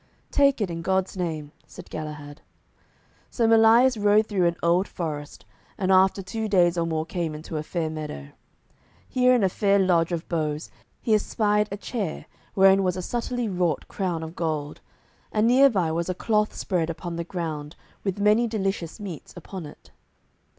[0.31, 2.41] "Take it, in God's name," said Galahad.
[3.29, 5.45] So Melias rode far through an old forest,
[5.77, 8.29] and after two days or more came into a fair meadow.
[9.07, 10.71] Here in a fair lodge of boughs
[11.03, 12.25] he espied a chair
[12.55, 14.81] wherein was a subtilely wrought crown of gold,
[15.31, 19.67] and near by was a cloth spread upon the ground with many delicious meats upon
[19.67, 19.91] it.